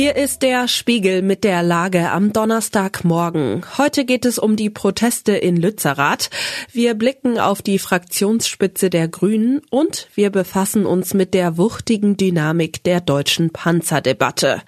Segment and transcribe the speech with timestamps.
[0.00, 3.66] Hier ist der Spiegel mit der Lage am Donnerstagmorgen.
[3.76, 6.30] Heute geht es um die Proteste in Lützerath.
[6.72, 12.82] Wir blicken auf die Fraktionsspitze der Grünen und wir befassen uns mit der wuchtigen Dynamik
[12.82, 14.62] der deutschen Panzerdebatte.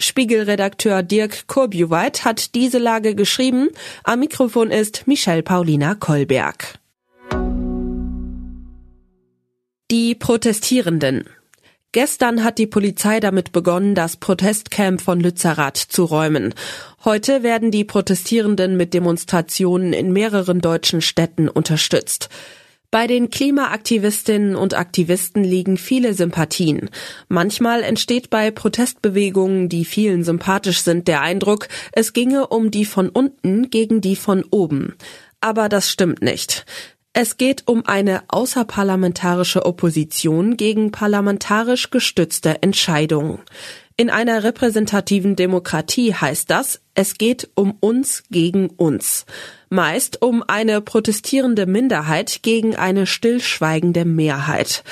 [0.00, 3.68] Spiegelredakteur Dirk Kurbuweit hat diese Lage geschrieben.
[4.02, 6.80] Am Mikrofon ist Michelle Paulina Kolberg.
[9.92, 11.28] Die Protestierenden.
[11.92, 16.54] Gestern hat die Polizei damit begonnen, das Protestcamp von Lützerath zu räumen.
[17.04, 22.30] Heute werden die Protestierenden mit Demonstrationen in mehreren deutschen Städten unterstützt.
[22.90, 26.88] Bei den Klimaaktivistinnen und Aktivisten liegen viele Sympathien.
[27.28, 33.10] Manchmal entsteht bei Protestbewegungen, die vielen sympathisch sind, der Eindruck, es ginge um die von
[33.10, 34.94] unten gegen die von oben.
[35.42, 36.64] Aber das stimmt nicht.
[37.14, 43.40] Es geht um eine außerparlamentarische Opposition gegen parlamentarisch gestützte Entscheidungen.
[43.98, 49.26] In einer repräsentativen Demokratie heißt das, es geht um uns gegen uns.
[49.68, 54.82] Meist um eine protestierende Minderheit gegen eine stillschweigende Mehrheit.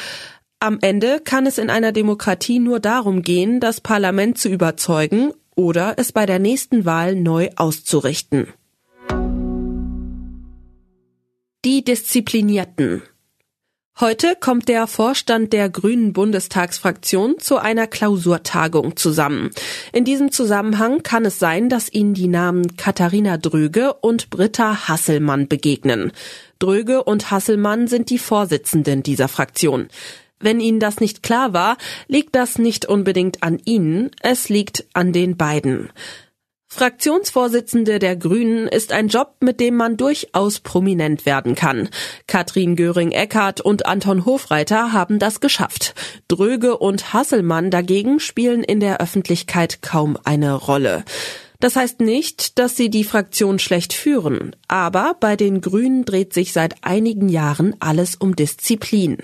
[0.61, 5.95] Am Ende kann es in einer Demokratie nur darum gehen, das Parlament zu überzeugen oder
[5.97, 8.49] es bei der nächsten Wahl neu auszurichten.
[11.63, 13.03] Die Disziplinierten.
[14.01, 19.51] Heute kommt der Vorstand der Grünen Bundestagsfraktion zu einer Klausurtagung zusammen.
[19.93, 25.49] In diesem Zusammenhang kann es sein, dass Ihnen die Namen Katharina Dröge und Britta Hasselmann
[25.49, 26.13] begegnen.
[26.61, 29.89] Dröge und Hasselmann sind die Vorsitzenden dieser Fraktion.
[30.39, 31.77] Wenn Ihnen das nicht klar war,
[32.09, 35.91] liegt das nicht unbedingt an Ihnen, es liegt an den beiden.
[36.73, 41.89] Fraktionsvorsitzende der Grünen ist ein Job, mit dem man durchaus prominent werden kann.
[42.29, 45.95] Katrin Göring-Eckardt und Anton Hofreiter haben das geschafft.
[46.29, 51.05] Dröge und Hasselmann dagegen spielen in der Öffentlichkeit kaum eine Rolle.
[51.59, 56.55] Das heißt nicht, dass sie die Fraktion schlecht führen, aber bei den Grünen dreht sich
[56.55, 59.19] seit einigen Jahren alles um Disziplin.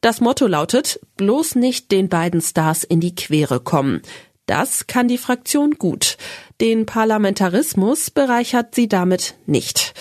[0.00, 4.02] Das Motto lautet, bloß nicht den beiden Stars in die Quere kommen.
[4.50, 6.16] Das kann die Fraktion gut.
[6.60, 9.94] Den Parlamentarismus bereichert sie damit nicht.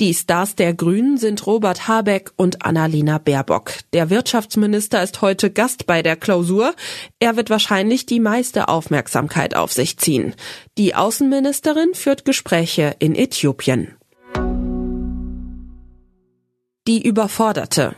[0.00, 3.72] Die Stars der Grünen sind Robert Habeck und Annalena Baerbock.
[3.92, 6.72] Der Wirtschaftsminister ist heute Gast bei der Klausur.
[7.18, 10.36] Er wird wahrscheinlich die meiste Aufmerksamkeit auf sich ziehen.
[10.78, 13.96] Die Außenministerin führt Gespräche in Äthiopien.
[16.86, 17.96] Die Überforderte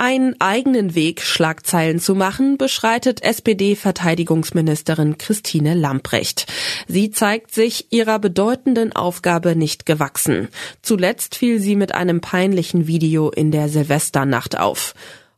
[0.00, 6.46] einen eigenen Weg Schlagzeilen zu machen, beschreitet SPD-Verteidigungsministerin Christine Lamprecht.
[6.88, 10.48] Sie zeigt sich ihrer bedeutenden Aufgabe nicht gewachsen.
[10.80, 14.94] Zuletzt fiel sie mit einem peinlichen Video in der Silvesternacht auf.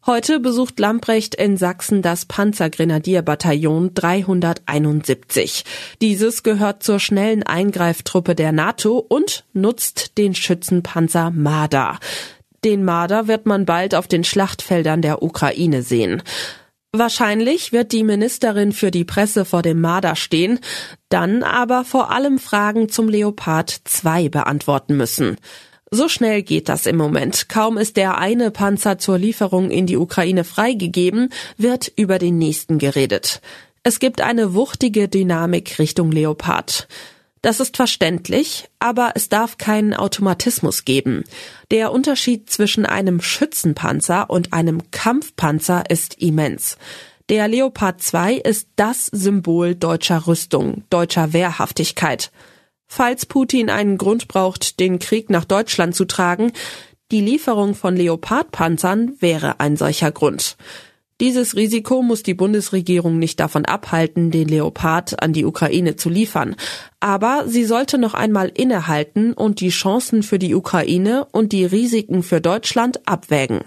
[0.07, 5.65] Heute besucht Lamprecht in Sachsen das Panzergrenadierbataillon 371.
[6.01, 11.99] Dieses gehört zur schnellen Eingreiftruppe der NATO und nutzt den Schützenpanzer Marder.
[12.65, 16.23] Den Marder wird man bald auf den Schlachtfeldern der Ukraine sehen.
[16.93, 20.61] Wahrscheinlich wird die Ministerin für die Presse vor dem Marder stehen,
[21.09, 25.39] dann aber vor allem Fragen zum Leopard 2 beantworten müssen.
[25.91, 27.49] So schnell geht das im Moment.
[27.49, 32.79] Kaum ist der eine Panzer zur Lieferung in die Ukraine freigegeben, wird über den nächsten
[32.79, 33.41] geredet.
[33.83, 36.89] Es gibt eine wuchtige Dynamik Richtung Leopard.
[37.43, 41.25] Das ist verständlich, aber es darf keinen Automatismus geben.
[41.73, 46.79] Der Unterschied zwischen einem Schützenpanzer und einem Kampfpanzer ist immens.
[47.29, 52.31] Der Leopard 2 ist das Symbol deutscher Rüstung, deutscher Wehrhaftigkeit.
[52.87, 56.53] Falls Putin einen Grund braucht, den Krieg nach Deutschland zu tragen,
[57.11, 60.57] die Lieferung von Leopardpanzern wäre ein solcher Grund.
[61.23, 66.57] Dieses Risiko muss die Bundesregierung nicht davon abhalten, den Leopard an die Ukraine zu liefern.
[66.99, 72.25] Aber sie sollte noch einmal innehalten und die Chancen für die Ukraine und die Risiken
[72.25, 73.61] für Deutschland abwägen.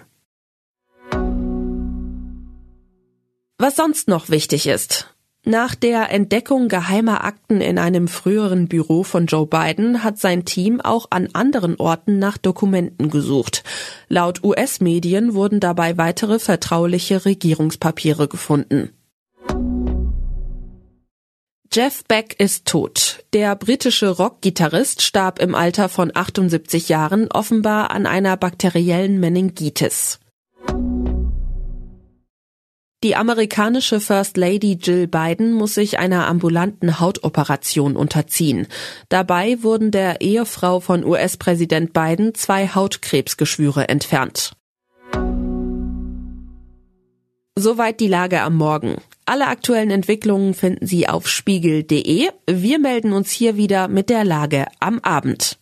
[3.57, 5.14] Was sonst noch wichtig ist.
[5.47, 10.81] Nach der Entdeckung geheimer Akten in einem früheren Büro von Joe Biden hat sein Team
[10.81, 13.63] auch an anderen Orten nach Dokumenten gesucht.
[14.09, 18.89] Laut US-Medien wurden dabei weitere vertrauliche Regierungspapiere gefunden.
[21.71, 23.23] Jeff Beck ist tot.
[23.33, 30.19] Der britische Rockgitarrist starb im Alter von 78 Jahren offenbar an einer bakteriellen Meningitis.
[33.05, 38.65] Die amerikanische First Lady Jill Biden muss sich einer ambulanten Hautoperation unterziehen.
[39.09, 44.53] Dabei wurden der Ehefrau von US-Präsident Biden zwei Hautkrebsgeschwüre entfernt.
[47.55, 48.95] Soweit die Lage am Morgen.
[49.27, 52.29] Alle aktuellen Entwicklungen finden Sie auf spiegel.de.
[52.49, 55.59] Wir melden uns hier wieder mit der Lage am Abend.